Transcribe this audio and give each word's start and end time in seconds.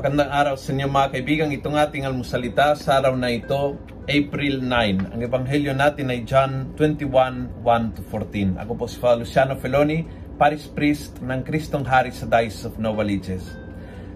Magandang 0.00 0.32
araw 0.32 0.56
sa 0.56 0.72
inyo 0.72 0.88
mga 0.88 1.12
kaibigan. 1.12 1.52
Itong 1.52 1.76
ating 1.76 2.08
almusalita 2.08 2.72
sa 2.72 3.04
araw 3.04 3.20
na 3.20 3.36
ito, 3.36 3.76
April 4.08 4.64
9. 4.64 5.12
Ang 5.12 5.20
ebanghelyo 5.20 5.76
natin 5.76 6.08
ay 6.08 6.24
John 6.24 6.72
21, 6.72 7.60
1-14. 7.60 8.64
Ako 8.64 8.80
po 8.80 8.88
si 8.88 8.96
Father 8.96 9.28
Luciano 9.28 9.60
Feloni, 9.60 10.08
Paris 10.40 10.64
Priest 10.72 11.20
ng 11.20 11.44
Kristong 11.44 11.84
Hari 11.84 12.16
sa 12.16 12.24
Diocese 12.24 12.72
of 12.72 12.80
Novaliches. 12.80 13.44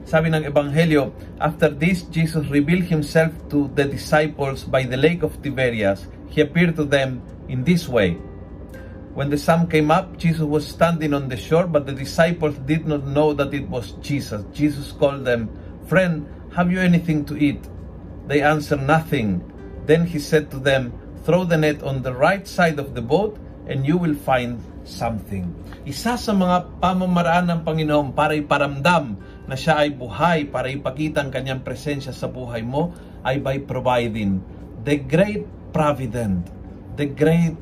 Sabi 0.08 0.32
ng 0.32 0.48
ebanghelyo, 0.48 1.12
After 1.36 1.68
this, 1.68 2.08
Jesus 2.08 2.48
revealed 2.48 2.88
himself 2.88 3.36
to 3.52 3.68
the 3.76 3.84
disciples 3.84 4.64
by 4.64 4.88
the 4.88 4.96
lake 4.96 5.20
of 5.20 5.36
Tiberias. 5.44 6.08
He 6.32 6.40
appeared 6.40 6.80
to 6.80 6.88
them 6.88 7.20
in 7.52 7.60
this 7.60 7.92
way. 7.92 8.16
When 9.12 9.28
the 9.28 9.36
sun 9.36 9.68
came 9.68 9.92
up, 9.92 10.16
Jesus 10.16 10.48
was 10.48 10.64
standing 10.64 11.12
on 11.12 11.28
the 11.28 11.36
shore, 11.36 11.68
but 11.68 11.84
the 11.84 11.92
disciples 11.92 12.56
did 12.64 12.88
not 12.88 13.04
know 13.04 13.36
that 13.36 13.52
it 13.52 13.68
was 13.68 13.94
Jesus. 14.00 14.42
Jesus 14.56 14.90
called 14.90 15.28
them, 15.28 15.52
Friend, 15.84 16.24
have 16.56 16.72
you 16.72 16.80
anything 16.80 17.24
to 17.28 17.36
eat? 17.36 17.60
They 18.26 18.40
answered, 18.40 18.84
Nothing. 18.84 19.44
Then 19.84 20.08
he 20.08 20.16
said 20.16 20.48
to 20.52 20.58
them, 20.58 20.96
Throw 21.24 21.44
the 21.44 21.60
net 21.60 21.84
on 21.84 22.04
the 22.04 22.12
right 22.12 22.44
side 22.44 22.80
of 22.80 22.92
the 22.96 23.04
boat, 23.04 23.36
and 23.68 23.84
you 23.84 23.96
will 23.96 24.16
find 24.16 24.60
something. 24.84 25.52
Isa 25.88 26.20
sa 26.20 26.32
mga 26.32 26.80
pamamaraan 26.80 27.48
ng 27.48 27.60
Panginoon 27.64 28.12
para 28.12 28.36
iparamdam 28.36 29.16
na 29.48 29.56
siya 29.56 29.84
ay 29.84 29.92
buhay, 29.92 30.48
para 30.48 30.68
ipakita 30.68 31.24
ang 31.24 31.32
kanyang 31.32 31.64
presensya 31.64 32.12
sa 32.12 32.28
buhay 32.28 32.64
mo, 32.64 32.92
ay 33.24 33.40
by 33.40 33.56
providing 33.60 34.40
the 34.84 35.00
great 35.00 35.44
provident. 35.72 36.48
The 36.96 37.08
great 37.08 37.56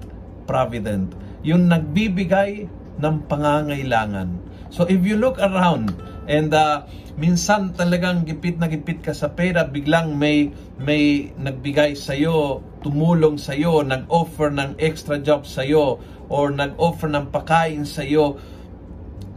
provident 0.46 1.14
yung 1.42 1.66
nagbibigay 1.66 2.70
ng 3.02 3.14
pangangailangan. 3.26 4.38
So 4.70 4.86
if 4.86 5.02
you 5.02 5.18
look 5.18 5.36
around 5.42 5.92
and 6.26 6.54
uh, 6.54 6.86
minsan 7.18 7.74
talagang 7.74 8.22
gipit 8.22 8.58
na 8.58 8.70
gipit 8.70 9.02
ka 9.02 9.12
sa 9.12 9.32
pera, 9.34 9.66
biglang 9.66 10.14
may 10.14 10.54
may 10.78 11.34
nagbigay 11.34 11.98
sa 11.98 12.14
iyo, 12.14 12.62
tumulong 12.82 13.38
sa 13.38 13.54
iyo, 13.54 13.82
nag-offer 13.82 14.50
ng 14.54 14.78
extra 14.78 15.18
job 15.18 15.46
sa 15.46 15.66
iyo 15.66 15.98
or 16.30 16.54
nag-offer 16.54 17.10
ng 17.10 17.30
pakain 17.34 17.84
sa 17.84 18.06
iyo. 18.06 18.38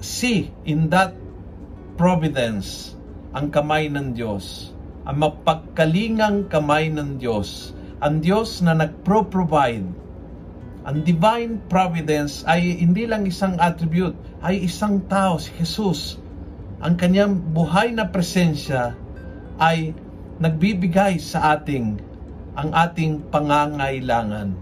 See 0.02 0.54
in 0.70 0.92
that 0.94 1.18
providence 1.98 2.94
ang 3.36 3.50
kamay 3.52 3.90
ng 3.90 4.16
Diyos, 4.16 4.72
ang 5.04 5.22
mapagkalingang 5.22 6.48
kamay 6.48 6.94
ng 6.94 7.18
Diyos, 7.18 7.74
ang 8.00 8.22
Diyos 8.22 8.62
na 8.62 8.78
nagpro-provide 8.78 10.06
ang 10.86 11.02
divine 11.02 11.66
providence 11.66 12.46
ay 12.46 12.78
hindi 12.78 13.10
lang 13.10 13.26
isang 13.26 13.58
attribute, 13.58 14.14
ay 14.46 14.70
isang 14.70 15.02
tao, 15.10 15.42
si 15.42 15.50
Jesus. 15.58 16.22
Ang 16.86 17.02
kanyang 17.02 17.42
buhay 17.42 17.98
na 17.98 18.14
presensya 18.14 18.94
ay 19.58 19.98
nagbibigay 20.38 21.18
sa 21.18 21.58
ating 21.58 21.98
ang 22.54 22.70
ating 22.78 23.26
pangangailangan. 23.34 24.54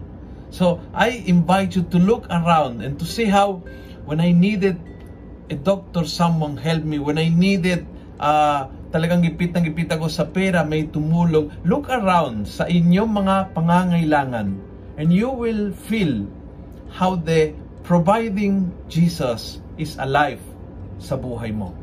So, 0.47 0.79
I 0.95 1.19
invite 1.27 1.75
you 1.75 1.83
to 1.91 1.99
look 1.99 2.23
around 2.31 2.79
and 2.79 2.95
to 2.95 3.03
see 3.03 3.27
how 3.27 3.59
when 4.07 4.23
I 4.23 4.31
needed 4.31 4.79
a 5.51 5.59
doctor, 5.59 6.07
someone 6.07 6.55
help 6.55 6.87
me. 6.87 6.95
When 6.95 7.19
I 7.19 7.27
needed 7.27 7.83
uh, 8.23 8.71
talagang 8.95 9.27
gipit 9.27 9.51
ng 9.59 9.67
gipit 9.67 9.91
ako 9.91 10.07
sa 10.07 10.23
pera, 10.23 10.63
may 10.63 10.87
tumulong. 10.87 11.51
Look 11.67 11.91
around 11.91 12.47
sa 12.47 12.71
inyong 12.71 13.11
mga 13.19 13.35
pangangailangan 13.51 14.47
and 14.95 15.07
you 15.11 15.27
will 15.27 15.75
feel 15.75 16.23
how 16.87 17.19
the 17.19 17.51
providing 17.83 18.71
Jesus 18.87 19.59
is 19.75 19.99
alive 19.99 20.39
sa 21.03 21.19
buhay 21.19 21.51
mo. 21.51 21.82